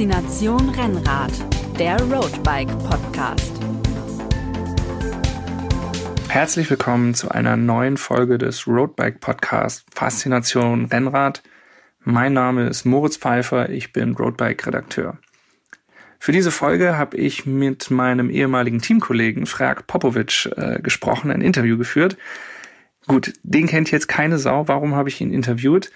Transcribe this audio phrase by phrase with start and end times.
[0.00, 1.30] Faszination Rennrad,
[1.78, 3.52] der Roadbike Podcast.
[6.26, 11.42] Herzlich willkommen zu einer neuen Folge des Roadbike Podcast Faszination Rennrad.
[12.02, 15.18] Mein Name ist Moritz Pfeiffer, ich bin Roadbike Redakteur.
[16.18, 21.76] Für diese Folge habe ich mit meinem ehemaligen Teamkollegen Frag Popovic äh, gesprochen, ein Interview
[21.76, 22.16] geführt.
[23.06, 24.66] Gut, den kennt jetzt keine Sau.
[24.66, 25.90] Warum habe ich ihn interviewt?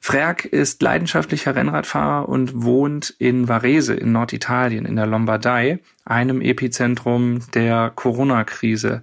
[0.00, 7.40] Frerk ist leidenschaftlicher Rennradfahrer und wohnt in Varese in Norditalien in der Lombardei, einem Epizentrum
[7.54, 9.02] der Corona-Krise.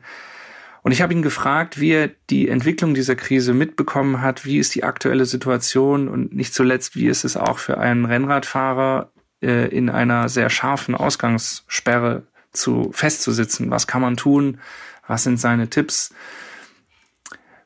[0.81, 4.75] Und ich habe ihn gefragt, wie er die Entwicklung dieser Krise mitbekommen hat, wie ist
[4.75, 9.89] die aktuelle Situation und nicht zuletzt, wie ist es auch für einen Rennradfahrer äh, in
[9.89, 13.71] einer sehr scharfen Ausgangssperre zu festzusitzen.
[13.71, 14.59] Was kann man tun?
[15.07, 16.13] Was sind seine Tipps?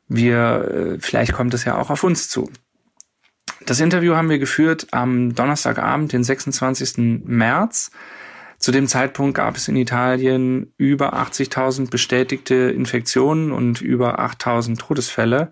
[0.07, 2.49] Wir, äh, vielleicht kommt es ja auch auf uns zu.
[3.65, 7.23] Das Interview haben wir geführt am Donnerstagabend, den 26.
[7.25, 7.91] März.
[8.57, 15.51] Zu dem Zeitpunkt gab es in Italien über 80.000 bestätigte Infektionen und über 8.000 Todesfälle.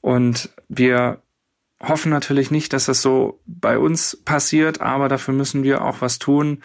[0.00, 1.22] Und wir
[1.80, 6.18] hoffen natürlich nicht, dass das so bei uns passiert, aber dafür müssen wir auch was
[6.18, 6.62] tun.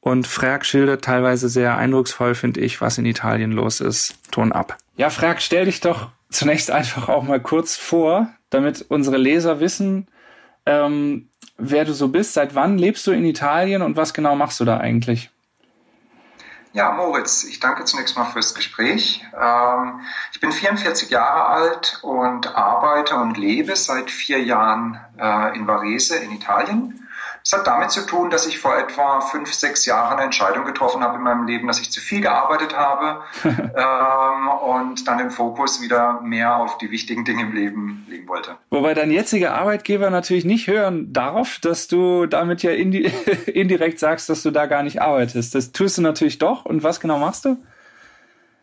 [0.00, 4.16] Und Frag schildert teilweise sehr eindrucksvoll, finde ich, was in Italien los ist.
[4.32, 4.76] Ton ab.
[4.96, 10.08] Ja, Frag, stell dich doch zunächst einfach auch mal kurz vor, damit unsere Leser wissen,
[10.66, 12.34] ähm, wer du so bist.
[12.34, 15.30] Seit wann lebst du in Italien und was genau machst du da eigentlich?
[16.74, 19.22] Ja, Moritz, ich danke zunächst mal fürs Gespräch.
[19.38, 20.00] Ähm,
[20.32, 26.16] ich bin 44 Jahre alt und arbeite und lebe seit vier Jahren äh, in Varese
[26.16, 27.01] in Italien.
[27.44, 31.02] Es hat damit zu tun, dass ich vor etwa fünf, sechs Jahren eine Entscheidung getroffen
[31.02, 35.80] habe in meinem Leben, dass ich zu viel gearbeitet habe ähm, und dann den Fokus
[35.80, 38.56] wieder mehr auf die wichtigen Dinge im Leben legen wollte.
[38.70, 43.10] Wobei dein jetziger Arbeitgeber natürlich nicht hören darf, dass du damit ja indi
[43.46, 45.54] indirekt sagst, dass du da gar nicht arbeitest.
[45.54, 46.64] Das tust du natürlich doch.
[46.64, 47.56] Und was genau machst du?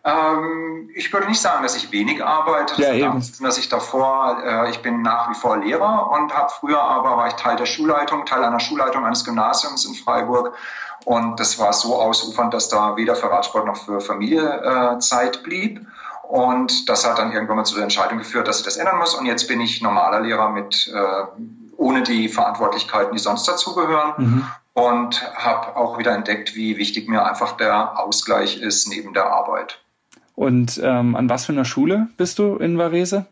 [0.04, 3.22] Ähm, ich würde nicht sagen, dass ich wenig arbeite, ja, eben.
[3.42, 7.28] dass ich davor, äh, ich bin nach wie vor Lehrer und habe früher aber war
[7.28, 10.56] ich Teil der Schulleitung, Teil einer Schulleitung eines Gymnasiums in Freiburg
[11.06, 15.44] und das war so ausufernd, dass da weder für Radsport noch für Familie äh, Zeit
[15.44, 15.86] blieb.
[16.24, 19.16] Und das hat dann irgendwann mal zu der Entscheidung geführt, dass ich das ändern muss.
[19.16, 21.24] Und jetzt bin ich normaler Lehrer mit äh,
[21.78, 24.14] ohne die Verantwortlichkeiten, die sonst dazugehören.
[24.18, 24.48] Mhm.
[24.74, 29.82] Und habe auch wieder entdeckt, wie wichtig mir einfach der Ausgleich ist neben der Arbeit.
[30.40, 33.26] Und ähm, an was für einer Schule bist du in Varese?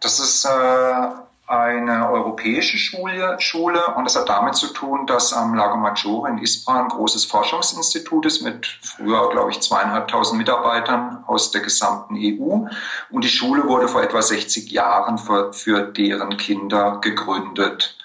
[0.00, 1.06] Das ist äh,
[1.46, 6.38] eine europäische Schule, Schule und das hat damit zu tun, dass am Lago Maggiore in
[6.38, 12.68] Ispra ein großes Forschungsinstitut ist mit früher, glaube ich, zweieinhalbtausend Mitarbeitern aus der gesamten EU.
[13.10, 17.98] Und die Schule wurde vor etwa 60 Jahren für, für deren Kinder gegründet.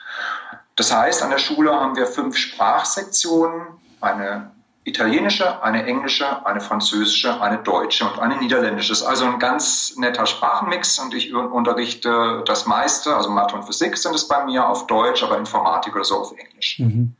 [0.75, 3.62] Das heißt, an der Schule haben wir fünf Sprachsektionen,
[4.01, 4.51] eine
[4.89, 8.94] italienische, eine englische, eine französische, eine deutsche und eine niederländische.
[9.07, 14.16] Also ein ganz netter Sprachenmix und ich unterrichte das meiste, also Mathe und Physik sind
[14.16, 16.79] es bei mir auf Deutsch, aber Informatik oder so auf Englisch.
[16.79, 17.13] Mhm.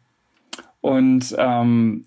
[0.82, 2.06] Und ähm,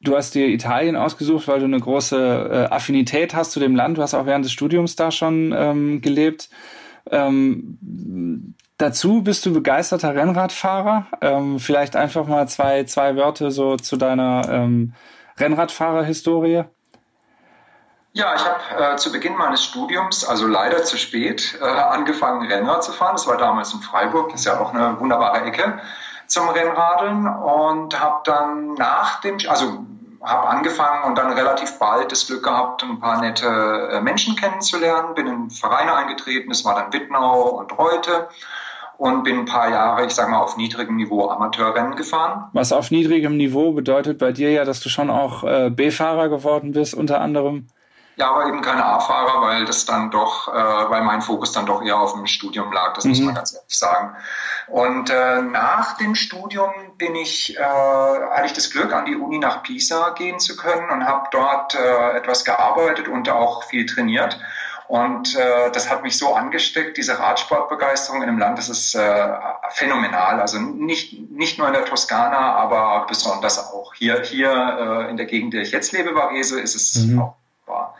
[0.00, 3.98] du hast dir Italien ausgesucht, weil du eine große äh, Affinität hast zu dem Land.
[3.98, 6.48] Du hast auch während des Studiums da schon ähm, gelebt.
[7.10, 11.06] Ähm, Dazu bist du begeisterter Rennradfahrer.
[11.22, 14.92] Ähm, vielleicht einfach mal zwei, zwei Wörter so zu deiner ähm,
[15.38, 16.64] Rennradfahrerhistorie.
[18.12, 22.84] Ja, ich habe äh, zu Beginn meines Studiums, also leider zu spät, äh, angefangen Rennrad
[22.84, 23.14] zu fahren.
[23.14, 25.80] Das war damals in Freiburg, das ist ja auch eine wunderbare Ecke
[26.26, 29.84] zum Rennradeln und habe dann nach dem, also
[30.22, 33.46] habe angefangen und dann relativ bald das Glück gehabt, ein paar nette
[33.92, 38.28] äh, Menschen kennenzulernen, bin in Vereine eingetreten, das war dann Wittnau und Reute
[38.98, 42.48] und bin ein paar Jahre, ich sage mal, auf niedrigem Niveau Amateurrennen gefahren.
[42.52, 46.72] Was auf niedrigem Niveau bedeutet bei dir ja, dass du schon auch äh, B-Fahrer geworden
[46.72, 47.68] bist, unter anderem.
[48.18, 51.82] Ja, aber eben keine A-Fahrer, weil das dann doch, äh, weil mein Fokus dann doch
[51.82, 53.10] eher auf dem Studium lag, das mhm.
[53.10, 54.16] muss man ganz ehrlich sagen.
[54.68, 59.38] Und äh, nach dem Studium bin ich, äh, hatte ich das Glück, an die Uni
[59.38, 64.40] nach Pisa gehen zu können und habe dort äh, etwas gearbeitet und auch viel trainiert.
[64.88, 69.28] Und äh, das hat mich so angesteckt, diese Radsportbegeisterung in einem Land, das ist äh,
[69.70, 70.40] phänomenal.
[70.40, 75.26] Also nicht, nicht nur in der Toskana, aber besonders auch hier, hier äh, in der
[75.26, 77.20] Gegend, in der ich jetzt lebe, Varese, ist es mhm.
[77.20, 77.34] auch
[77.66, 77.96] wahr.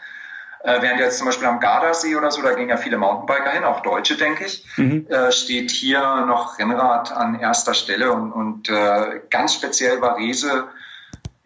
[0.62, 3.64] Äh, während jetzt zum Beispiel am Gardasee oder so, da gehen ja viele Mountainbiker hin,
[3.64, 5.06] auch Deutsche, denke ich, mhm.
[5.08, 10.68] äh, steht hier noch Rennrad an erster Stelle und, und äh, ganz speziell Varese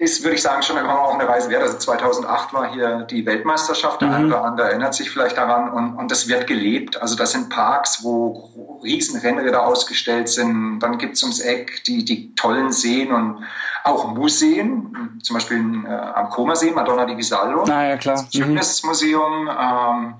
[0.00, 1.62] ist, würde ich sagen, schon immer auch eine Reise wert.
[1.62, 4.14] Also 2008 war hier die Weltmeisterschaft, der mhm.
[4.14, 7.00] eine oder andere erinnert sich vielleicht daran und, und das wird gelebt.
[7.02, 10.78] Also das sind Parks, wo riesen Rennräder ausgestellt sind.
[10.78, 13.44] Dann gibt's ums Eck die, die tollen Seen und
[13.84, 17.64] auch Museen, zum Beispiel äh, am Comersee, Madonna di Visallo.
[17.64, 18.14] Ah, ja, klar.
[18.14, 19.44] Das Fitnessmuseum.
[19.44, 19.50] Mhm.
[19.50, 20.14] Ähm,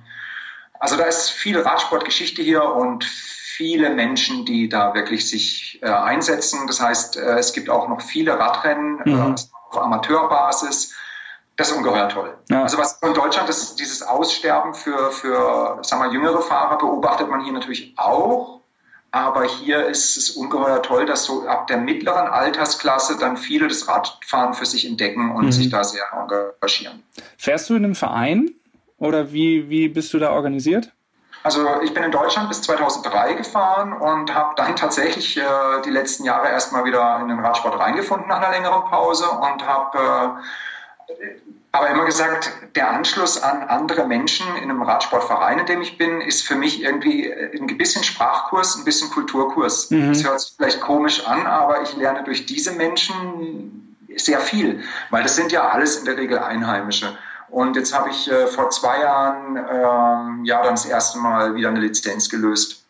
[0.78, 3.06] also da ist viel Radsportgeschichte hier und
[3.60, 6.66] viele Menschen, die da wirklich sich äh, einsetzen.
[6.66, 9.34] Das heißt, äh, es gibt auch noch viele Radrennen, äh, mhm.
[9.68, 10.94] auf Amateurbasis.
[11.56, 12.38] Das ist ungeheuer toll.
[12.48, 12.62] Ja.
[12.62, 17.44] Also was in Deutschland ist, dieses Aussterben für, für sagen wir, jüngere Fahrer beobachtet man
[17.44, 18.60] hier natürlich auch.
[19.10, 23.86] Aber hier ist es ungeheuer toll, dass so ab der mittleren Altersklasse dann viele das
[23.86, 25.52] Radfahren für sich entdecken und mhm.
[25.52, 27.02] sich da sehr engagieren.
[27.36, 28.52] Fährst du in einem Verein
[28.96, 30.94] oder wie, wie bist du da organisiert?
[31.42, 35.42] Also ich bin in Deutschland bis 2003 gefahren und habe dann tatsächlich äh,
[35.84, 39.98] die letzten Jahre erstmal wieder in den Radsport reingefunden nach einer längeren Pause und habe
[41.08, 41.40] äh,
[41.72, 46.20] aber immer gesagt, der Anschluss an andere Menschen in einem Radsportverein, in dem ich bin,
[46.20, 49.90] ist für mich irgendwie ein bisschen Sprachkurs, ein bisschen Kulturkurs.
[49.90, 50.08] Mhm.
[50.08, 55.22] Das hört sich vielleicht komisch an, aber ich lerne durch diese Menschen sehr viel, weil
[55.22, 57.16] das sind ja alles in der Regel Einheimische.
[57.50, 61.68] Und jetzt habe ich äh, vor zwei Jahren ähm, ja dann das erste Mal wieder
[61.68, 62.84] eine Lizenz gelöst.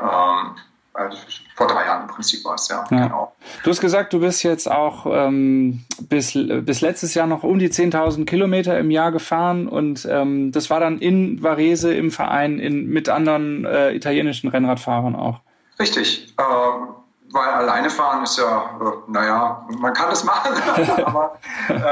[0.00, 0.56] Ähm,
[0.94, 1.18] also
[1.56, 3.34] vor drei Jahren im Prinzip war es, ja, ja, genau.
[3.64, 7.68] Du hast gesagt, du bist jetzt auch ähm, bis, bis letztes Jahr noch um die
[7.68, 12.86] 10.000 Kilometer im Jahr gefahren und ähm, das war dann in Varese im Verein in,
[12.86, 15.40] mit anderen äh, italienischen Rennradfahrern auch.
[15.80, 16.94] Richtig, ähm,
[17.32, 20.52] weil alleine fahren ist ja, äh, naja, man kann das machen,
[21.04, 21.38] aber
[21.68, 21.82] äh,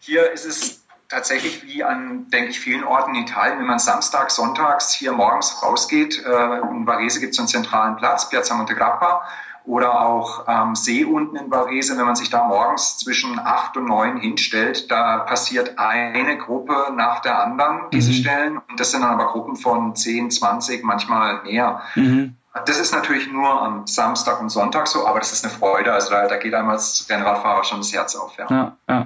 [0.00, 4.36] hier ist es tatsächlich wie an, denke ich, vielen Orten in Italien, wenn man samstags,
[4.36, 9.22] sonntags hier morgens rausgeht, äh, in Varese gibt es einen zentralen Platz, Piazza Montegrappa,
[9.64, 13.76] oder auch am ähm, See unten in Varese, wenn man sich da morgens zwischen acht
[13.76, 18.14] und neun hinstellt, da passiert eine Gruppe nach der anderen, diese mhm.
[18.14, 18.58] Stellen.
[18.58, 21.82] Und das sind dann aber Gruppen von zehn, zwanzig, manchmal mehr.
[21.96, 22.36] Mhm.
[22.64, 25.92] Das ist natürlich nur am Samstag und Sonntag so, aber das ist eine Freude.
[25.92, 28.36] Also da, da geht einem als Rennradfahrer schon das Herz auf.
[28.38, 28.46] Ja.
[28.48, 29.05] ja, ja.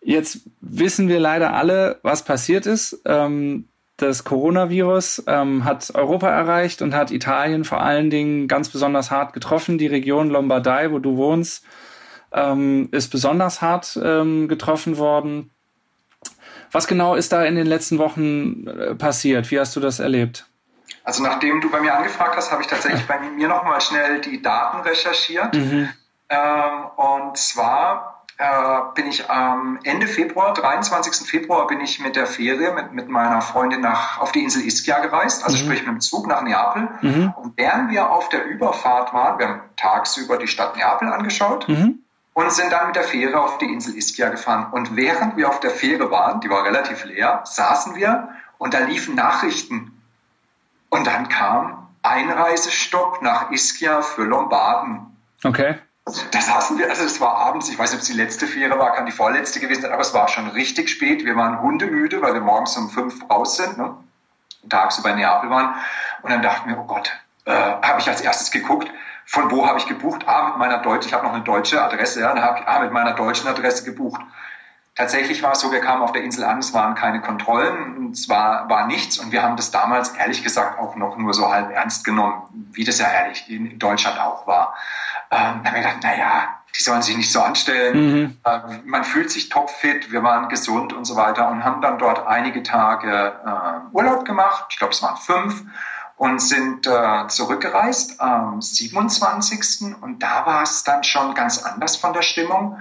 [0.00, 3.00] Jetzt wissen wir leider alle, was passiert ist.
[3.04, 9.10] Ähm, das Coronavirus ähm, hat Europa erreicht und hat Italien vor allen Dingen ganz besonders
[9.10, 9.76] hart getroffen.
[9.76, 11.64] Die Region Lombardei, wo du wohnst,
[12.32, 15.50] ähm, ist besonders hart ähm, getroffen worden.
[16.70, 19.50] Was genau ist da in den letzten Wochen äh, passiert?
[19.50, 20.46] Wie hast du das erlebt?
[21.02, 24.42] Also nachdem du bei mir angefragt hast, habe ich tatsächlich bei mir nochmal schnell die
[24.42, 25.54] Daten recherchiert.
[25.54, 25.88] Mhm.
[26.96, 31.26] Und zwar äh, bin ich am Ende Februar, 23.
[31.28, 35.00] Februar, bin ich mit der Fähre mit, mit meiner Freundin nach, auf die Insel Ischia
[35.00, 35.62] gereist, also mhm.
[35.62, 36.88] sprich mit dem Zug nach Neapel.
[37.02, 37.34] Mhm.
[37.36, 41.98] Und während wir auf der Überfahrt waren, wir haben tagsüber die Stadt Neapel angeschaut mhm.
[42.32, 44.68] und sind dann mit der Fähre auf die Insel Ischia gefahren.
[44.70, 48.78] Und während wir auf der Fähre waren, die war relativ leer, saßen wir und da
[48.78, 50.00] liefen Nachrichten.
[50.90, 55.16] Und dann kam Einreisestopp nach Ischia für Lombarden.
[55.42, 55.78] Okay.
[56.30, 58.78] Das hassen wir, also es war abends, ich weiß nicht, ob es die letzte Fähre
[58.78, 61.24] war, kann die vorletzte gewesen sein, aber es war schon richtig spät.
[61.24, 63.96] Wir waren hundemüde, weil wir morgens um fünf raus sind, ne?
[64.68, 65.74] tagsüber in Neapel waren.
[66.22, 67.10] Und dann dachten wir, oh Gott,
[67.44, 68.90] äh, habe ich als erstes geguckt,
[69.24, 70.26] von wo habe ich gebucht?
[70.26, 72.80] Ah, mit meiner deutschen, ich habe noch eine deutsche Adresse, ja, dann habe ich ah,
[72.80, 74.20] mit meiner deutschen Adresse gebucht.
[74.98, 78.28] Tatsächlich war es so, wir kamen auf der Insel an, es waren keine Kontrollen, es
[78.28, 81.70] war, war nichts und wir haben das damals ehrlich gesagt auch noch nur so halb
[81.70, 84.74] ernst genommen, wie das ja ehrlich in Deutschland auch war.
[85.30, 88.22] Ähm, da haben wir gedacht, naja, die sollen sich nicht so anstellen.
[88.22, 88.36] Mhm.
[88.42, 92.26] Äh, man fühlt sich topfit, wir waren gesund und so weiter und haben dann dort
[92.26, 94.64] einige Tage äh, Urlaub gemacht.
[94.70, 95.62] Ich glaube, es waren fünf
[96.16, 99.94] und sind äh, zurückgereist am 27.
[100.00, 102.80] Und da war es dann schon ganz anders von der Stimmung.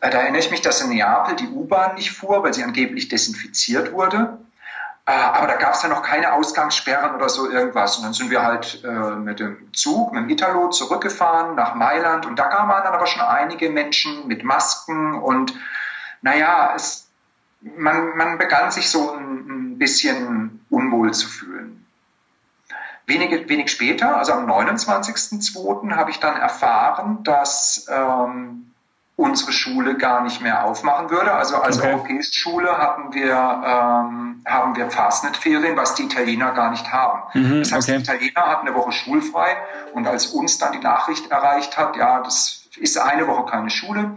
[0.00, 3.08] Äh, da erinnere ich mich, dass in Neapel die U-Bahn nicht fuhr, weil sie angeblich
[3.08, 4.38] desinfiziert wurde.
[5.06, 7.98] Äh, aber da gab es ja noch keine Ausgangssperren oder so irgendwas.
[7.98, 12.26] Und dann sind wir halt äh, mit dem Zug, mit dem Italo zurückgefahren nach Mailand.
[12.26, 15.14] Und da kamen dann aber schon einige Menschen mit Masken.
[15.14, 15.54] Und
[16.22, 17.08] naja, es,
[17.60, 21.76] man, man begann sich so ein, ein bisschen unwohl zu fühlen.
[23.06, 28.70] Wenige, wenig später, also am 29.02., habe ich dann erfahren, dass ähm,
[29.20, 31.32] unsere Schule gar nicht mehr aufmachen würde.
[31.32, 31.92] Also als okay.
[31.92, 37.22] europäische Schule hatten wir, ähm, haben wir Fastnet-Ferien, was die Italiener gar nicht haben.
[37.34, 37.98] Mhm, das heißt, okay.
[37.98, 39.58] die Italiener hatten eine Woche schulfrei
[39.92, 44.16] und als uns dann die Nachricht erreicht hat, ja, das ist eine Woche keine Schule,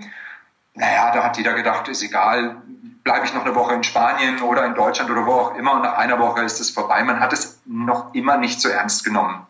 [0.74, 2.62] naja, da hat jeder gedacht, ist egal,
[3.04, 5.82] bleibe ich noch eine Woche in Spanien oder in Deutschland oder wo auch immer und
[5.82, 7.04] nach einer Woche ist es vorbei.
[7.04, 9.46] Man hat es noch immer nicht so ernst genommen.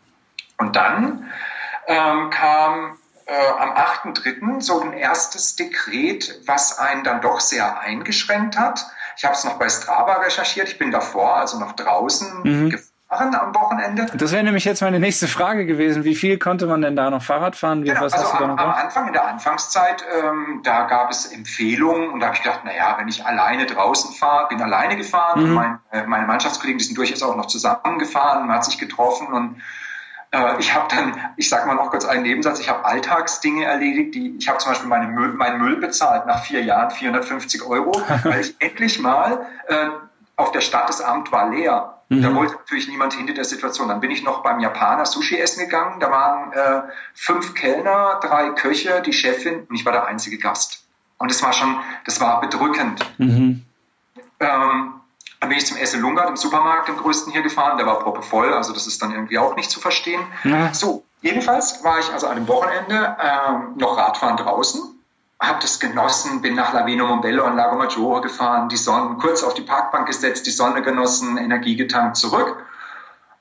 [0.57, 1.31] Und dann
[1.87, 4.61] ähm, kam äh, am 8.3.
[4.61, 8.85] so ein erstes Dekret, was einen dann doch sehr eingeschränkt hat.
[9.17, 10.67] Ich habe es noch bei Strava recherchiert.
[10.67, 12.69] Ich bin davor, also noch draußen mhm.
[12.69, 14.07] gefahren am Wochenende.
[14.15, 16.03] Das wäre nämlich jetzt meine nächste Frage gewesen.
[16.03, 17.83] Wie viel konnte man denn da noch Fahrrad fahren?
[17.83, 20.61] Wie, genau, was also hast du am, da noch am Anfang, in der Anfangszeit, ähm,
[20.63, 24.47] da gab es Empfehlungen und da habe ich gedacht, naja, wenn ich alleine draußen fahre,
[24.47, 25.49] bin alleine gefahren mhm.
[25.49, 29.27] und mein, äh, meine Mannschaftskollegen, die sind durchaus auch noch zusammengefahren, man hat sich getroffen
[29.27, 29.61] und
[30.33, 34.15] äh, ich habe dann, ich sage mal noch kurz einen Nebensatz, ich habe Alltagsdinge erledigt,
[34.15, 37.91] die, ich habe zum Beispiel meine Müll, meinen Müll bezahlt nach vier Jahren 450 Euro,
[38.23, 39.89] weil ich endlich mal äh,
[40.35, 42.01] auf der Stadt das Amt war leer.
[42.09, 42.23] Mhm.
[42.23, 43.87] Da wollte natürlich niemand hinter der Situation.
[43.87, 45.99] Dann bin ich noch beim Japaner Sushi essen gegangen.
[45.99, 46.81] Da waren äh,
[47.13, 50.83] fünf Kellner, drei Köche, die Chefin und ich war der einzige Gast.
[51.19, 53.05] Und das war schon, das war bedrückend.
[53.19, 53.63] Mhm.
[54.39, 54.93] Ähm,
[55.43, 57.75] dann bin ich zum Esselunga, dem Supermarkt, dem größten hier gefahren.
[57.77, 60.21] Der war proppevoll, also das ist dann irgendwie auch nicht zu verstehen.
[60.45, 60.73] Ja.
[60.73, 64.81] So, jedenfalls war ich also an dem Wochenende ähm, noch Radfahren draußen,
[65.41, 69.53] habe das genossen, bin nach Lavino Mombello und Lago Maggiore gefahren, die Sonne kurz auf
[69.53, 72.65] die Parkbank gesetzt, die Sonne genossen, Energie getankt, zurück.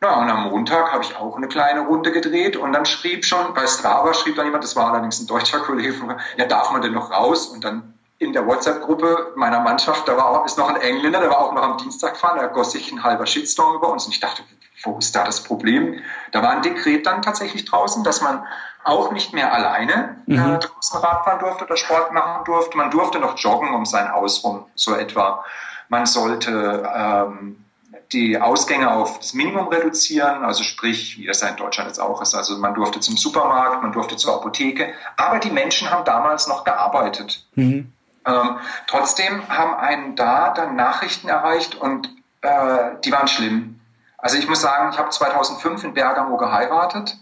[0.02, 3.54] Ja, und am Montag habe ich auch eine kleine Runde gedreht und dann schrieb schon,
[3.54, 5.94] bei Strava schrieb dann jemand, das war allerdings ein deutscher Kollege,
[6.36, 7.46] ja, darf man denn noch raus?
[7.46, 7.91] Und dann
[8.22, 11.52] in der WhatsApp-Gruppe meiner Mannschaft, da war auch, ist noch ein Engländer, der war auch
[11.52, 14.42] noch am Dienstag gefahren, da goss sich ein halber Shitstorm über uns und ich dachte,
[14.84, 16.00] wo ist da das Problem?
[16.32, 18.44] Da war ein Dekret dann tatsächlich draußen, dass man
[18.84, 20.60] auch nicht mehr alleine äh, mhm.
[20.60, 22.76] draußen Radfahren durfte oder Sport machen durfte.
[22.76, 25.44] Man durfte noch joggen um sein Haus rum, so etwa.
[25.88, 27.64] Man sollte ähm,
[28.12, 32.20] die Ausgänge auf das Minimum reduzieren, also sprich, wie das ja in Deutschland jetzt auch
[32.20, 32.34] ist.
[32.34, 36.64] Also man durfte zum Supermarkt, man durfte zur Apotheke, aber die Menschen haben damals noch
[36.64, 37.46] gearbeitet.
[37.54, 37.92] Mhm.
[38.24, 42.08] Ähm, trotzdem haben einen da dann Nachrichten erreicht und
[42.42, 43.80] äh, die waren schlimm.
[44.18, 47.16] Also ich muss sagen, ich habe 2005 in Bergamo geheiratet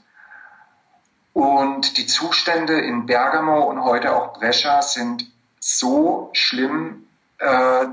[1.32, 7.06] und die Zustände in Bergamo und heute auch Brescia sind so schlimm.
[7.38, 7.86] Äh,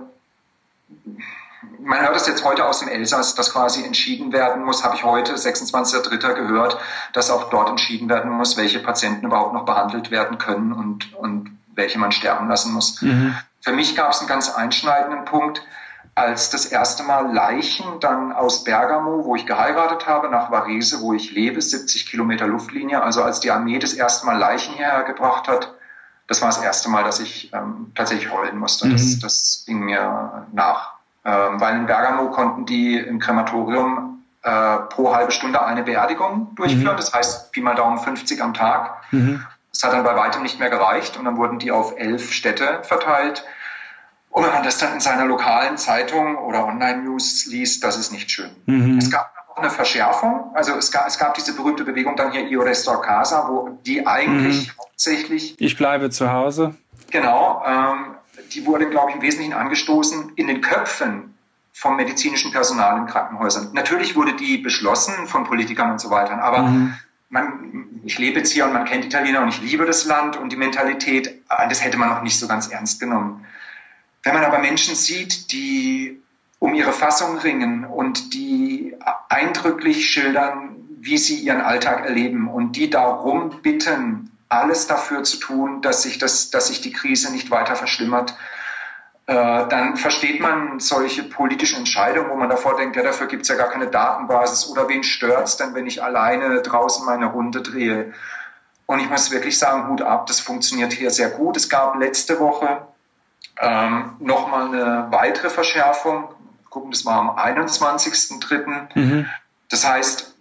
[1.79, 5.03] man hört es jetzt heute aus dem Elsass, dass quasi entschieden werden muss, habe ich
[5.03, 6.33] heute, 26.03.
[6.33, 6.77] gehört,
[7.13, 11.57] dass auch dort entschieden werden muss, welche Patienten überhaupt noch behandelt werden können und, und
[11.77, 13.01] welche man sterben lassen muss.
[13.01, 13.36] Mhm.
[13.62, 15.62] Für mich gab es einen ganz einschneidenden Punkt,
[16.15, 21.13] als das erste Mal Leichen dann aus Bergamo, wo ich geheiratet habe, nach Varese, wo
[21.13, 25.48] ich lebe, 70 Kilometer Luftlinie, also als die Armee das erste Mal Leichen hierher gebracht
[25.48, 25.74] hat,
[26.25, 28.88] das war das erste Mal, dass ich ähm, tatsächlich heulen musste.
[28.88, 28.91] Mhm.
[28.93, 30.93] Das, das ging mir nach.
[31.24, 36.93] Ähm, weil in Bergamo konnten die im Krematorium äh, pro halbe Stunde eine Beerdigung durchführen.
[36.93, 36.98] Mhm.
[36.98, 39.03] Das heißt, Pi mal Daumen 50 am Tag.
[39.12, 39.46] Mhm.
[39.79, 42.79] Das hat dann bei weitem nicht mehr gereicht und dann wurden die auf elf Städte
[42.81, 43.43] verteilt.
[44.31, 48.31] Und wenn man das dann in seiner lokalen Zeitung oder Online-News liest, das ist nicht
[48.31, 48.50] schön.
[48.65, 48.98] Mhm.
[48.98, 50.51] Es gab auch eine Verschärfung.
[50.55, 54.07] Also es gab, es gab diese berühmte Bewegung dann hier Io Resto Casa, wo die
[54.07, 54.79] eigentlich mhm.
[54.79, 55.62] hauptsächlich...
[55.62, 56.74] Ich bleibe zu Hause.
[57.12, 57.63] Genau.
[57.63, 58.15] Ähm,
[58.53, 61.36] die wurde, glaube ich, im Wesentlichen angestoßen in den Köpfen
[61.72, 63.69] vom medizinischen Personal in Krankenhäusern.
[63.74, 66.96] Natürlich wurde die beschlossen von Politikern und so weiter, aber mhm
[67.29, 70.51] man, ich lebe jetzt hier und man kennt Italiener und ich liebe das Land und
[70.51, 73.46] die Mentalität, das hätte man noch nicht so ganz ernst genommen.
[74.24, 76.22] Wenn man aber Menschen sieht, die
[76.60, 78.96] um ihre Fassung ringen und die
[79.29, 85.81] eindrücklich schildern, wie sie ihren Alltag erleben und die darum bitten, alles dafür zu tun,
[85.81, 88.34] dass sich, das, dass sich die Krise nicht weiter verschlimmert,
[89.34, 93.55] dann versteht man solche politischen Entscheidungen, wo man davor denkt, ja, dafür gibt es ja
[93.55, 98.13] gar keine Datenbasis oder wen stört es denn, wenn ich alleine draußen meine Runde drehe.
[98.86, 101.57] Und ich muss wirklich sagen, Hut ab, das funktioniert hier sehr gut.
[101.57, 102.88] Es gab letzte Woche
[103.60, 106.29] ähm, nochmal eine weitere Verschärfung.
[106.69, 108.98] Gucken, das war am 21.03.
[108.98, 109.25] Mhm.
[109.69, 110.37] Das heißt,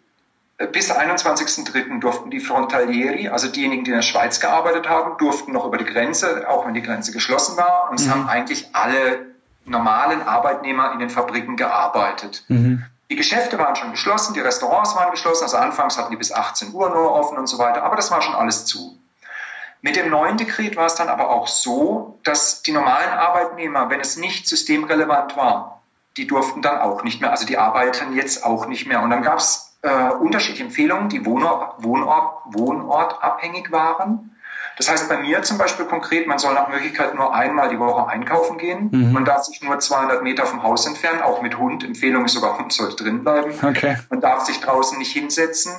[0.72, 2.00] bis 21.03.
[2.00, 5.84] durften die Frontalieri, also diejenigen, die in der Schweiz gearbeitet haben, durften noch über die
[5.84, 7.90] Grenze, auch wenn die Grenze geschlossen war.
[7.90, 8.10] Und es mhm.
[8.10, 9.26] haben eigentlich alle
[9.66, 12.44] normalen Arbeitnehmer in den Fabriken gearbeitet.
[12.48, 12.84] Mhm.
[13.10, 16.72] Die Geschäfte waren schon geschlossen, die Restaurants waren geschlossen, also anfangs hatten die bis 18
[16.72, 18.98] Uhr nur offen und so weiter, aber das war schon alles zu.
[19.80, 24.00] Mit dem neuen Dekret war es dann aber auch so, dass die normalen Arbeitnehmer, wenn
[24.00, 25.82] es nicht systemrelevant war,
[26.16, 29.02] die durften dann auch nicht mehr, also die arbeiten jetzt auch nicht mehr.
[29.02, 34.32] Und dann gab es äh, unterschiedliche Empfehlungen, die Wohnort, Wohnort, wohnortabhängig waren.
[34.76, 38.08] Das heißt bei mir zum Beispiel konkret, man soll nach Möglichkeit nur einmal die Woche
[38.08, 38.90] einkaufen gehen.
[38.92, 39.12] Mhm.
[39.12, 41.82] Man darf sich nur 200 Meter vom Haus entfernen, auch mit Hund.
[41.82, 43.52] Empfehlung ist sogar, Hund sollte drin bleiben.
[43.62, 43.96] Okay.
[44.10, 45.72] Man darf sich draußen nicht hinsetzen.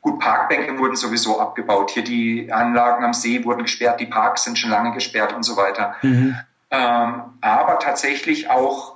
[0.00, 1.92] Gut, Parkbänke wurden sowieso abgebaut.
[1.92, 5.56] Hier die Anlagen am See wurden gesperrt, die Parks sind schon lange gesperrt und so
[5.56, 5.94] weiter.
[6.02, 6.36] Mhm.
[6.72, 8.91] Ähm, aber tatsächlich auch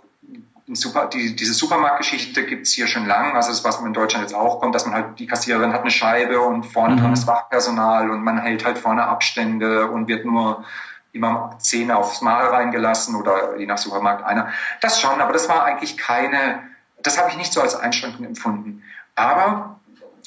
[0.72, 3.34] Super, die, diese Supermarktgeschichte gibt's hier schon lange.
[3.34, 5.82] Also das, was man in Deutschland jetzt auch kommt, dass man halt, die Kassiererin hat
[5.82, 7.00] eine Scheibe und vorne mhm.
[7.00, 10.64] dran ist Wachpersonal und man hält halt vorne Abstände und wird nur
[11.12, 14.48] immer zehn aufs Mal reingelassen oder je nach Supermarkt einer.
[14.80, 16.62] Das schon, aber das war eigentlich keine,
[17.02, 18.82] das habe ich nicht so als Einschränkung empfunden.
[19.14, 19.80] Aber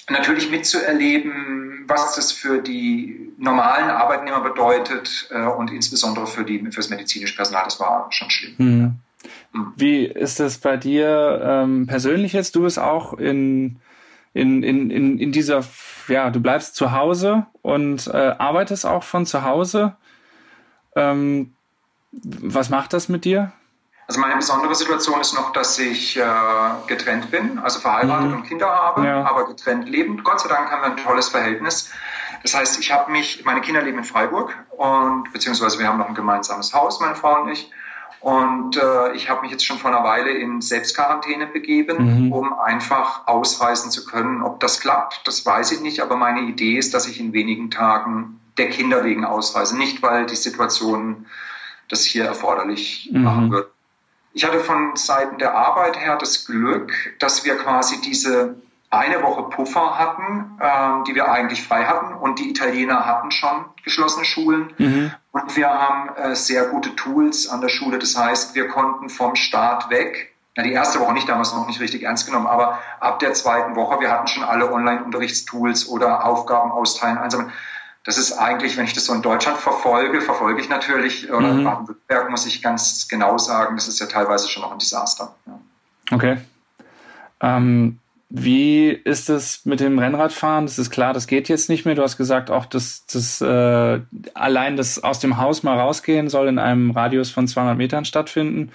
[0.10, 6.78] natürlich mitzuerleben, was das für die normalen Arbeitnehmer bedeutet äh, und insbesondere für, die, für
[6.78, 8.56] das medizinische Personal, das war schon schlimm.
[8.58, 9.00] Mhm.
[9.76, 12.56] Wie ist es bei dir ähm, persönlich jetzt?
[12.56, 13.80] Du bist auch in,
[14.34, 15.64] in, in, in, in dieser,
[16.08, 19.96] ja, du bleibst zu Hause und äh, arbeitest auch von zu Hause.
[20.96, 21.54] Ähm,
[22.12, 23.52] was macht das mit dir?
[24.08, 26.24] Also meine besondere Situation ist noch, dass ich äh,
[26.88, 28.38] getrennt bin, also verheiratet mhm.
[28.38, 29.24] und Kinder habe, ja.
[29.24, 30.24] aber getrennt lebend.
[30.24, 31.92] Gott sei Dank haben wir ein tolles Verhältnis.
[32.42, 36.08] Das heißt, ich habe mich, meine Kinder leben in Freiburg und beziehungsweise wir haben noch
[36.08, 37.70] ein gemeinsames Haus, meine Frau und ich.
[38.22, 42.34] Und äh, ich habe mich jetzt schon vor einer Weile in Selbstquarantäne begeben, mhm.
[42.34, 44.42] um einfach ausreisen zu können.
[44.42, 46.02] Ob das klappt, das weiß ich nicht.
[46.02, 49.78] Aber meine Idee ist, dass ich in wenigen Tagen der Kinder wegen ausreise.
[49.78, 51.28] Nicht, weil die Situation
[51.88, 53.24] das hier erforderlich mhm.
[53.24, 53.72] machen wird.
[54.34, 58.56] Ich hatte von Seiten der Arbeit her das Glück, dass wir quasi diese
[58.92, 62.14] eine Woche Puffer hatten, ähm, die wir eigentlich frei hatten.
[62.14, 64.74] Und die Italiener hatten schon geschlossene Schulen.
[64.78, 65.12] Mhm.
[65.32, 68.00] Und wir haben äh, sehr gute Tools an der Schule.
[68.00, 71.80] Das heißt, wir konnten vom Start weg, na, die erste Woche nicht, damals noch nicht
[71.80, 76.72] richtig ernst genommen, aber ab der zweiten Woche, wir hatten schon alle Online-Unterrichtstools oder Aufgaben
[76.72, 77.52] austeilen, einsammeln.
[78.04, 81.64] Das ist eigentlich, wenn ich das so in Deutschland verfolge, verfolge ich natürlich, oder mhm.
[81.64, 85.36] Baden-Württemberg muss ich ganz genau sagen, das ist ja teilweise schon noch ein Desaster.
[85.46, 85.60] Ja.
[86.12, 86.38] Okay.
[87.42, 90.66] Ähm wie ist es mit dem Rennradfahren?
[90.66, 91.96] Das ist klar, das geht jetzt nicht mehr.
[91.96, 94.02] Du hast gesagt, auch das, das äh,
[94.36, 98.72] allein das aus dem Haus mal rausgehen soll in einem Radius von 200 Metern stattfinden.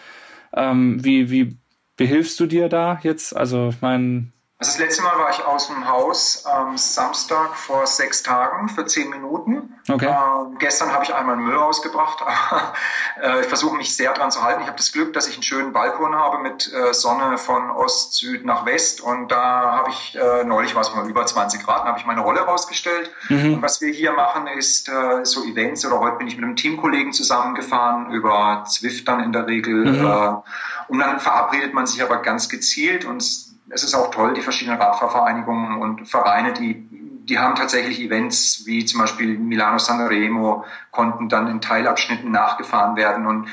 [0.54, 1.56] Ähm, wie, wie
[1.96, 3.36] behilfst du dir da jetzt?
[3.36, 4.32] Also, ich meine,
[4.64, 8.86] also das letzte Mal war ich aus dem Haus am Samstag vor sechs Tagen für
[8.86, 9.74] zehn Minuten.
[9.90, 10.06] Okay.
[10.06, 12.24] Ähm, gestern habe ich einmal Müll rausgebracht.
[13.22, 14.62] äh, ich versuche mich sehr dran zu halten.
[14.62, 18.14] Ich habe das Glück, dass ich einen schönen Balkon habe mit äh, Sonne von Ost,
[18.14, 19.02] Süd nach West.
[19.02, 22.06] Und da habe ich äh, neulich war es mal über 20 Grad, da habe ich
[22.06, 23.10] meine Rolle rausgestellt.
[23.28, 23.54] Mhm.
[23.54, 26.56] Und was wir hier machen, ist äh, so Events oder heute bin ich mit einem
[26.56, 29.84] Teamkollegen zusammengefahren über Zwift dann in der Regel.
[29.84, 30.42] Mhm.
[30.88, 34.80] Und dann verabredet man sich aber ganz gezielt und es ist auch toll, die verschiedenen
[34.80, 41.48] Radfahrvereinigungen und Vereine, die, die haben tatsächlich Events wie zum Beispiel Milano Sanremo, konnten dann
[41.48, 43.48] in Teilabschnitten nachgefahren werden und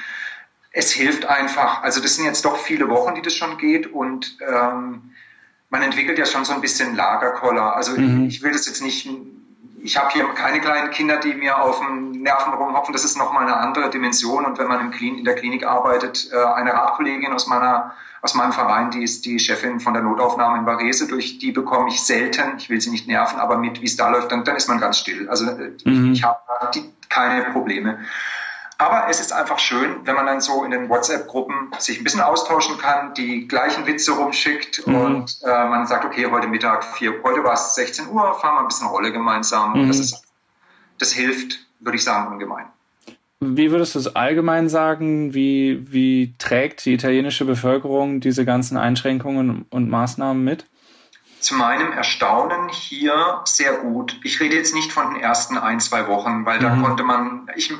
[0.72, 1.82] es hilft einfach.
[1.84, 5.12] Also das sind jetzt doch viele Wochen, die das schon geht und ähm,
[5.70, 7.76] man entwickelt ja schon so ein bisschen Lagerkoller.
[7.76, 8.28] Also mhm.
[8.28, 9.10] ich, ich will das jetzt nicht
[9.84, 12.94] ich habe hier keine kleinen Kinder, die mir auf den Nerven rumhopfen.
[12.94, 14.46] Das ist nochmal eine andere Dimension.
[14.46, 18.36] Und wenn man im Klin in der Klinik arbeitet, äh, eine Radkollegin aus meiner aus
[18.36, 22.04] meinem Verein, die ist die Chefin von der Notaufnahme in Varese, durch die bekomme ich
[22.04, 24.70] selten, ich will sie nicht nerven, aber mit, wie es da läuft, dann, dann ist
[24.70, 25.28] man ganz still.
[25.28, 26.12] Also äh, mhm.
[26.12, 26.40] ich, ich habe
[27.10, 28.00] keine Probleme.
[28.82, 32.22] Aber es ist einfach schön, wenn man dann so in den WhatsApp-Gruppen sich ein bisschen
[32.22, 34.96] austauschen kann, die gleichen Witze rumschickt mhm.
[34.96, 38.62] und äh, man sagt, okay, heute Mittag, vier, heute war es 16 Uhr, fahren wir
[38.62, 39.84] ein bisschen Rolle gemeinsam.
[39.84, 39.88] Mhm.
[39.88, 40.24] Das, ist,
[40.98, 42.66] das hilft, würde ich sagen, ungemein.
[43.40, 45.36] Wie würdest du es allgemein sagen?
[45.36, 50.66] Wie, wie trägt die italienische Bevölkerung diese ganzen Einschränkungen und Maßnahmen mit?
[51.40, 54.20] Zu meinem Erstaunen hier sehr gut.
[54.24, 56.64] Ich rede jetzt nicht von den ersten ein, zwei Wochen, weil mhm.
[56.64, 57.72] da konnte man, ich,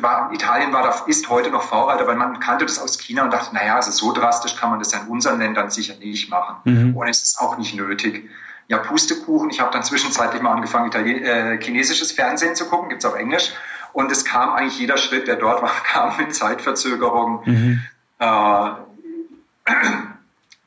[0.00, 3.32] war, Italien war da, ist heute noch Vorreiter, weil man kannte das aus China und
[3.32, 6.56] dachte, naja, also so drastisch kann man das ja in unseren Ländern sicher nicht machen.
[6.64, 6.96] Mhm.
[6.96, 8.30] Und es ist auch nicht nötig.
[8.68, 9.50] Ja, Pustekuchen.
[9.50, 13.52] Ich habe dann zwischenzeitlich mal angefangen, Italien, äh, chinesisches Fernsehen zu gucken, gibt's auf Englisch.
[13.92, 17.80] Und es kam eigentlich jeder Schritt, der dort war, kam mit Zeitverzögerung, mhm.
[18.18, 18.24] äh,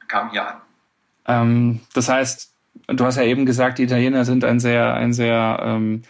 [0.07, 0.55] kam hier an.
[1.27, 2.51] Ähm, das heißt,
[2.88, 6.03] du hast ja eben gesagt, die Italiener sind ein sehr, ein sehr ähm,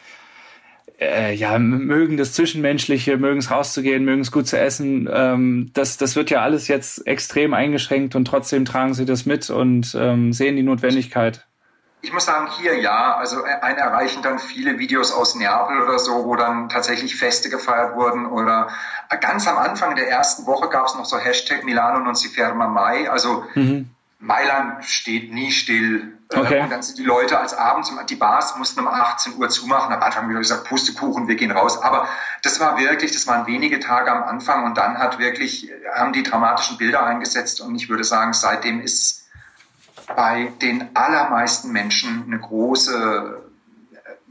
[1.06, 5.10] äh, ja, mögen das Zwischenmenschliche, mögen es rauszugehen, mögen es gut zu essen.
[5.12, 9.50] Ähm, das, das wird ja alles jetzt extrem eingeschränkt und trotzdem tragen sie das mit
[9.50, 11.48] und ähm, sehen die Notwendigkeit.
[12.02, 15.98] Ich muss sagen, hier ja, also äh, einen erreichen dann viele Videos aus Neapel oder
[15.98, 18.70] so, wo dann tatsächlich Feste gefeiert wurden oder
[19.22, 22.68] ganz am Anfang der ersten Woche gab es noch so Hashtag Milano non si ferma
[22.68, 23.95] mai, also mhm.
[24.20, 26.18] Mailand steht nie still.
[26.32, 26.62] Äh, okay.
[26.62, 29.94] Und dann sind die Leute als abends, die Bars mussten um 18 Uhr zumachen.
[29.94, 31.82] Am Anfang haben wir gesagt, Pustekuchen, wir gehen raus.
[31.82, 32.08] Aber
[32.42, 36.24] das war wirklich, das waren wenige Tage am Anfang und dann hat wirklich, haben die
[36.24, 39.28] dramatischen Bilder eingesetzt und ich würde sagen, seitdem ist
[40.16, 43.42] bei den allermeisten Menschen eine große,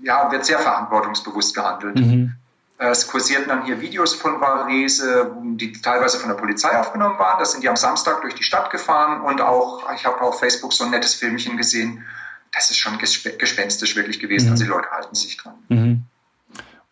[0.03, 1.97] ja, wird sehr verantwortungsbewusst gehandelt.
[1.97, 2.35] Mhm.
[2.77, 7.39] Es kursierten dann hier Videos von Varese, die teilweise von der Polizei aufgenommen waren.
[7.39, 10.73] Da sind die am Samstag durch die Stadt gefahren und auch, ich habe auf Facebook
[10.73, 12.05] so ein nettes Filmchen gesehen.
[12.53, 14.47] Das ist schon gespenstisch wirklich gewesen.
[14.47, 14.53] Mhm.
[14.53, 15.55] Also die Leute halten sich dran.
[15.69, 16.03] Mhm.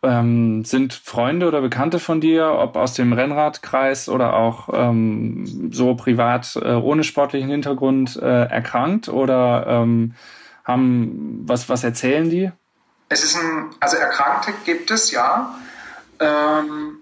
[0.05, 5.95] Ähm, sind Freunde oder Bekannte von dir, ob aus dem Rennradkreis oder auch ähm, so
[5.95, 10.15] privat äh, ohne sportlichen Hintergrund äh, erkrankt oder ähm,
[10.65, 12.51] haben was was erzählen die?
[13.11, 15.55] Es ist ein, also Erkrankte gibt es ja.
[16.23, 16.99] Ähm,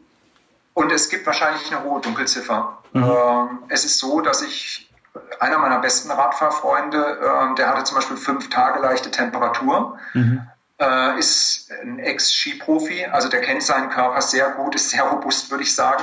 [0.74, 2.78] und es gibt wahrscheinlich eine hohe Dunkelziffer.
[2.92, 3.04] Mhm.
[3.04, 4.90] Ähm, es ist so, dass ich,
[5.38, 10.48] einer meiner besten Radfahrfreunde, äh, der hatte zum Beispiel fünf Tage leichte Temperatur, mhm.
[10.78, 15.64] äh, ist ein Ex-Skiprofi, also der kennt seinen Körper sehr gut, ist sehr robust, würde
[15.64, 16.02] ich sagen.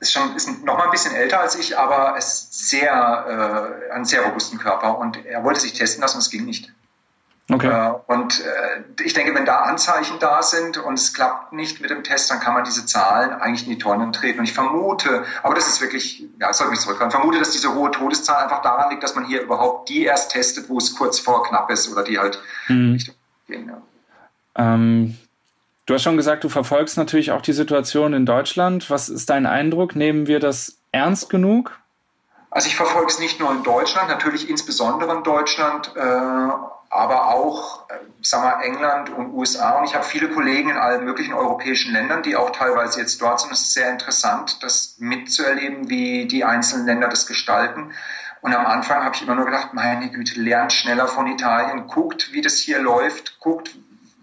[0.00, 4.04] Ist schon ist noch mal ein bisschen älter als ich, aber ist sehr, äh, einen
[4.04, 6.72] sehr robusten Körper und er wollte sich testen lassen und es ging nicht.
[7.50, 7.68] Okay.
[7.68, 11.88] Äh, und äh, ich denke, wenn da Anzeichen da sind und es klappt nicht mit
[11.88, 14.40] dem Test, dann kann man diese Zahlen eigentlich in die Tonnen treten.
[14.40, 17.74] Und ich vermute, aber das ist wirklich, ja, es sollte mich zurückkommen, vermute, dass diese
[17.74, 21.18] hohe Todeszahl einfach daran liegt, dass man hier überhaupt die erst testet, wo es kurz
[21.20, 22.92] vor knapp ist oder die halt hm.
[22.92, 23.14] Richtung
[23.46, 23.68] gehen.
[23.68, 24.74] Ja.
[24.74, 25.16] Ähm,
[25.86, 28.90] du hast schon gesagt, du verfolgst natürlich auch die Situation in Deutschland.
[28.90, 29.96] Was ist dein Eindruck?
[29.96, 31.78] Nehmen wir das ernst genug?
[32.50, 35.92] Also ich verfolge es nicht nur in Deutschland, natürlich insbesondere in Deutschland.
[35.96, 36.48] Äh,
[36.90, 39.78] aber auch, äh, sag mal, England und USA.
[39.78, 43.40] Und ich habe viele Kollegen in allen möglichen europäischen Ländern, die auch teilweise jetzt dort
[43.40, 43.52] sind.
[43.52, 47.92] Es ist sehr interessant, das mitzuerleben, wie die einzelnen Länder das gestalten.
[48.40, 52.32] Und am Anfang habe ich immer nur gedacht, meine Güte, lernt schneller von Italien, guckt,
[52.32, 53.74] wie das hier läuft, guckt,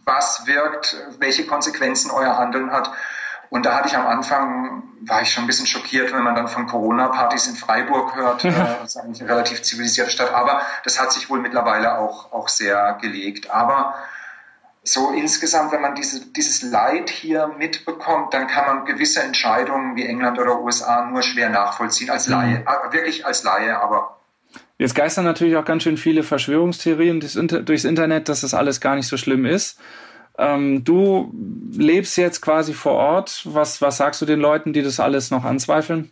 [0.05, 2.91] was wirkt, welche Konsequenzen euer Handeln hat.
[3.49, 6.47] Und da hatte ich am Anfang, war ich schon ein bisschen schockiert, wenn man dann
[6.47, 8.43] von Corona-Partys in Freiburg hört.
[8.43, 8.49] Ja.
[8.49, 10.33] Äh, das ist eigentlich eine relativ zivilisierte Stadt.
[10.33, 13.51] Aber das hat sich wohl mittlerweile auch, auch sehr gelegt.
[13.51, 13.95] Aber
[14.83, 20.05] so insgesamt, wenn man diese, dieses Leid hier mitbekommt, dann kann man gewisse Entscheidungen wie
[20.05, 22.09] England oder USA nur schwer nachvollziehen.
[22.09, 22.67] Als Laie, mhm.
[22.67, 24.15] Äh, wirklich als Laie, aber
[24.77, 29.07] Jetzt geistern natürlich auch ganz schön viele Verschwörungstheorien durchs Internet, dass das alles gar nicht
[29.07, 29.79] so schlimm ist.
[30.37, 31.31] Ähm, du
[31.71, 33.41] lebst jetzt quasi vor Ort.
[33.45, 36.11] Was, was sagst du den Leuten, die das alles noch anzweifeln?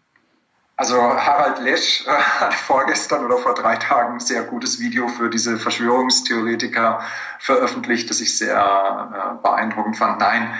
[0.76, 5.30] Also Harald Lesch äh, hat vorgestern oder vor drei Tagen ein sehr gutes Video für
[5.30, 7.02] diese Verschwörungstheoretiker
[7.40, 10.20] veröffentlicht, das ich sehr äh, beeindruckend fand.
[10.20, 10.54] Nein,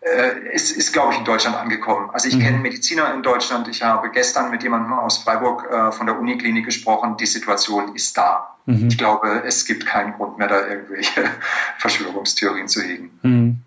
[0.00, 2.10] äh, ist, ist glaube ich, in Deutschland angekommen.
[2.12, 2.40] Also ich mhm.
[2.40, 3.68] kenne Mediziner in Deutschland.
[3.68, 7.16] Ich habe gestern mit jemandem aus Freiburg äh, von der Uniklinik gesprochen.
[7.16, 8.53] Die Situation ist da.
[8.66, 8.88] Mhm.
[8.88, 11.24] Ich glaube, es gibt keinen Grund mehr, da irgendwelche
[11.78, 13.10] Verschwörungstheorien zu hegen.
[13.22, 13.58] Mhm.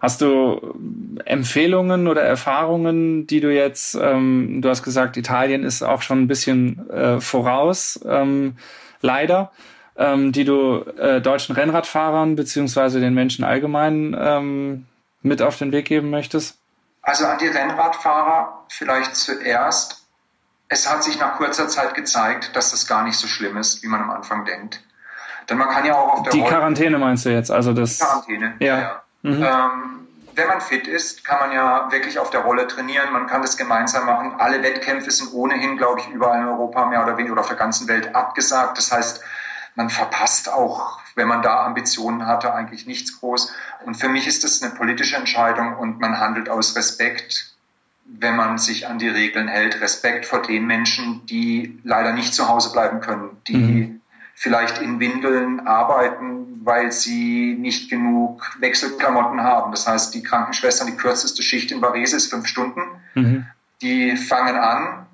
[0.00, 0.74] Hast du
[1.24, 6.28] Empfehlungen oder Erfahrungen, die du jetzt, ähm, du hast gesagt, Italien ist auch schon ein
[6.28, 8.56] bisschen äh, voraus, ähm,
[9.00, 9.50] leider,
[9.96, 14.84] ähm, die du äh, deutschen Rennradfahrern beziehungsweise den Menschen allgemein ähm,
[15.22, 16.58] mit auf den Weg geben möchtest?
[17.00, 20.03] Also an die Rennradfahrer vielleicht zuerst.
[20.74, 23.86] Es hat sich nach kurzer Zeit gezeigt, dass das gar nicht so schlimm ist, wie
[23.86, 24.80] man am Anfang denkt.
[25.48, 27.52] Denn man kann ja auch auf der Die Rolle Quarantäne meinst du jetzt?
[27.52, 27.98] Also das.
[27.98, 28.78] Die Quarantäne, ja.
[28.80, 29.02] ja.
[29.22, 29.42] Mhm.
[29.44, 33.12] Ähm, wenn man fit ist, kann man ja wirklich auf der Rolle trainieren.
[33.12, 34.34] Man kann das gemeinsam machen.
[34.38, 37.56] Alle Wettkämpfe sind ohnehin, glaube ich, überall in Europa mehr oder weniger oder auf der
[37.56, 38.76] ganzen Welt abgesagt.
[38.76, 39.22] Das heißt,
[39.76, 43.54] man verpasst auch, wenn man da Ambitionen hatte, eigentlich nichts groß.
[43.84, 47.53] Und für mich ist das eine politische Entscheidung und man handelt aus Respekt,
[48.04, 49.80] wenn man sich an die Regeln hält.
[49.80, 54.00] Respekt vor den Menschen, die leider nicht zu Hause bleiben können, die mhm.
[54.34, 59.70] vielleicht in Windeln arbeiten, weil sie nicht genug Wechselklamotten haben.
[59.70, 62.82] Das heißt, die Krankenschwestern, die kürzeste Schicht in Varese ist fünf Stunden.
[63.14, 63.46] Mhm.
[63.82, 65.06] Die fangen an,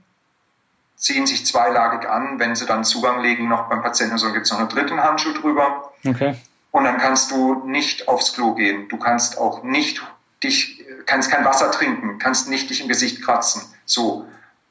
[0.96, 2.38] ziehen sich zweilagig an.
[2.38, 5.33] Wenn sie dann Zugang legen, noch beim Patienten, so gibt es noch einen dritten Handschuh
[5.33, 5.92] drüber.
[6.07, 6.37] Okay.
[6.70, 8.88] Und dann kannst du nicht aufs Klo gehen.
[8.88, 10.03] Du kannst auch nicht
[10.42, 13.62] dich, kannst kein Wasser trinken, kannst nicht dich im Gesicht kratzen.
[13.84, 14.26] So.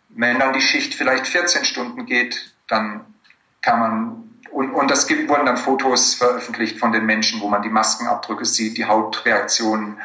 [0.09, 3.05] Wenn dann die Schicht vielleicht 14 Stunden geht, dann
[3.61, 7.61] kann man und, und das gibt, wurden dann Fotos veröffentlicht von den Menschen, wo man
[7.61, 9.99] die Maskenabdrücke sieht, die Hautreaktionen.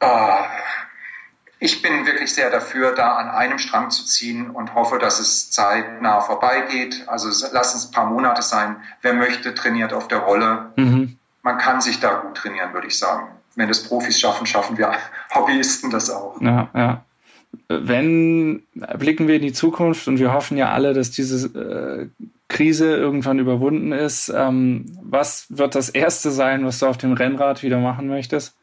[0.00, 0.42] Äh,
[1.60, 5.50] ich bin wirklich sehr dafür, da an einem Strang zu ziehen und hoffe, dass es
[5.50, 7.08] zeitnah vorbeigeht.
[7.08, 8.76] Also lass es ein paar Monate sein.
[9.02, 10.72] Wer möchte, trainiert auf der Rolle.
[10.76, 11.18] Mhm.
[11.42, 13.28] Man kann sich da gut trainieren, würde ich sagen.
[13.58, 14.92] Wenn das Profis schaffen, schaffen wir
[15.34, 16.40] Hobbyisten das auch.
[16.40, 17.04] Ja, ja.
[17.68, 22.08] Wenn blicken wir in die Zukunft und wir hoffen ja alle, dass diese äh,
[22.48, 24.32] Krise irgendwann überwunden ist.
[24.34, 28.54] Ähm, was wird das Erste sein, was du auf dem Rennrad wieder machen möchtest?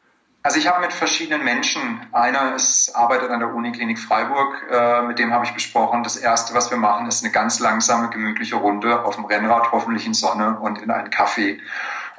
[0.42, 1.80] Also ich habe mit verschiedenen Menschen,
[2.12, 6.54] einer ist, arbeitet an der Uniklinik Freiburg, äh, mit dem habe ich besprochen, das Erste,
[6.54, 10.58] was wir machen, ist eine ganz langsame, gemütliche Runde auf dem Rennrad, hoffentlich in Sonne
[10.60, 11.58] und in einen Kaffee.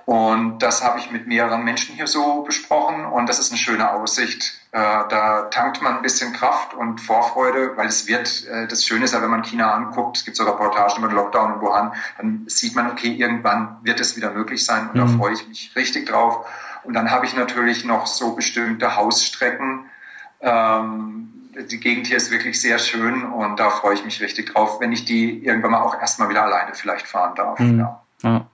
[0.08, 3.91] Und das habe ich mit mehreren Menschen hier so besprochen und das ist eine schöne
[3.91, 4.54] Aussicht.
[4.72, 9.04] Äh, da tankt man ein bisschen Kraft und Vorfreude, weil es wird, äh, das Schöne
[9.04, 11.91] ist ja, wenn man China anguckt, es gibt so Reportagen über den Lockdown in Wuhan,
[12.15, 15.00] dann sieht man, okay, irgendwann wird es wieder möglich sein und mhm.
[15.00, 16.46] da freue ich mich richtig drauf.
[16.86, 19.89] Und dann habe ich natürlich noch so bestimmte Hausstrecken.
[20.39, 21.34] Ähm,
[21.70, 24.93] die Gegend hier ist wirklich sehr schön und da freue ich mich richtig drauf, wenn
[24.93, 27.60] ich die irgendwann mal auch erstmal wieder alleine vielleicht fahren darf.
[27.60, 27.80] Mhm.
[27.80, 28.04] Ja.
[28.24, 28.46] ja.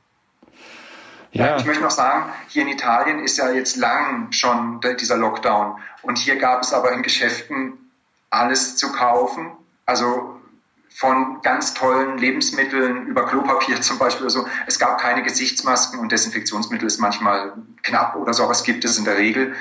[1.34, 1.58] Ja.
[1.58, 5.80] Ich möchte noch sagen, hier in Italien ist ja jetzt lang schon dieser Lockdown.
[6.04, 7.92] Und hier gab es aber in Geschäften
[8.30, 9.52] alles zu kaufen.
[9.86, 10.40] Also
[10.96, 14.48] von ganz tollen Lebensmitteln über Klopapier zum Beispiel oder so.
[14.68, 19.00] Es gab keine Gesichtsmasken und Desinfektionsmittel ist manchmal knapp oder so, aber es gibt es
[19.00, 19.56] in der Regel.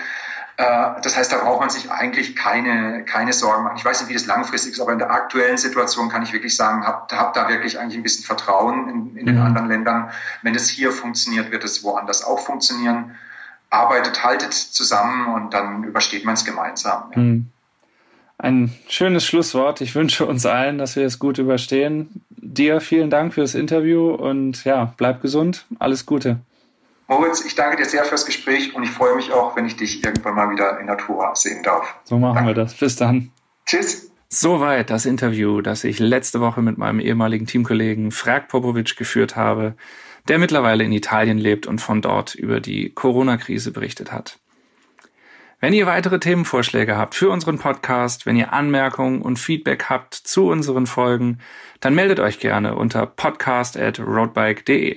[0.56, 3.76] Äh, das heißt, da braucht man sich eigentlich keine, keine Sorgen machen.
[3.76, 6.56] Ich weiß nicht, wie das langfristig ist, aber in der aktuellen Situation kann ich wirklich
[6.56, 9.42] sagen, habt hab da wirklich eigentlich ein bisschen Vertrauen in, in den mhm.
[9.42, 10.10] anderen Ländern.
[10.42, 13.16] Wenn es hier funktioniert, wird es woanders auch funktionieren.
[13.70, 17.10] Arbeitet, haltet zusammen und dann übersteht man es gemeinsam.
[17.14, 17.18] Ja.
[17.18, 17.48] Mhm.
[18.38, 19.80] Ein schönes Schlusswort.
[19.80, 22.22] Ich wünsche uns allen, dass wir es gut überstehen.
[22.30, 25.64] Dir vielen Dank fürs Interview und ja, bleib gesund.
[25.78, 26.40] Alles Gute.
[27.12, 30.02] Moritz, ich danke dir sehr fürs Gespräch und ich freue mich auch, wenn ich dich
[30.02, 31.94] irgendwann mal wieder in Natura sehen darf.
[32.04, 32.50] So machen danke.
[32.50, 32.72] wir das.
[32.72, 33.30] Bis dann.
[33.66, 34.10] Tschüss.
[34.30, 39.74] Soweit das Interview, das ich letzte Woche mit meinem ehemaligen Teamkollegen Frag Popovic geführt habe,
[40.28, 44.38] der mittlerweile in Italien lebt und von dort über die Corona-Krise berichtet hat.
[45.60, 50.48] Wenn ihr weitere Themenvorschläge habt für unseren Podcast, wenn ihr Anmerkungen und Feedback habt zu
[50.48, 51.40] unseren Folgen,
[51.80, 54.96] dann meldet euch gerne unter podcast@roadbike.de.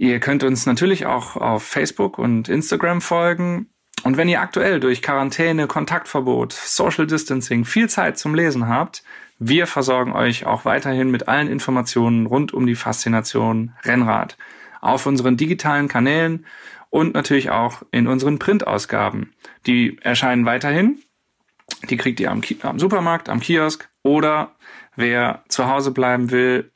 [0.00, 3.66] Ihr könnt uns natürlich auch auf Facebook und Instagram folgen.
[4.02, 9.02] Und wenn ihr aktuell durch Quarantäne, Kontaktverbot, Social Distancing viel Zeit zum Lesen habt,
[9.38, 14.38] wir versorgen euch auch weiterhin mit allen Informationen rund um die Faszination Rennrad
[14.80, 16.46] auf unseren digitalen Kanälen
[16.88, 19.34] und natürlich auch in unseren Printausgaben.
[19.66, 20.98] Die erscheinen weiterhin.
[21.90, 24.56] Die kriegt ihr am, am Supermarkt, am Kiosk oder
[24.96, 26.72] wer zu Hause bleiben will,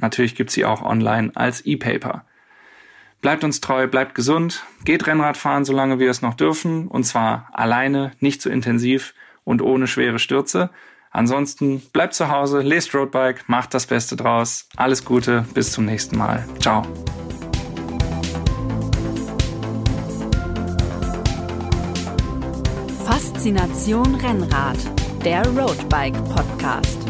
[0.00, 2.24] natürlich gibt's sie auch online als E-Paper.
[3.24, 7.48] Bleibt uns treu, bleibt gesund, geht Rennrad fahren, solange wir es noch dürfen, und zwar
[7.54, 10.68] alleine, nicht zu intensiv und ohne schwere Stürze.
[11.10, 14.68] Ansonsten bleibt zu Hause, lest Roadbike, macht das Beste draus.
[14.76, 16.46] Alles Gute, bis zum nächsten Mal.
[16.60, 16.82] Ciao.
[23.06, 24.76] Faszination Rennrad,
[25.24, 27.03] der Roadbike Podcast.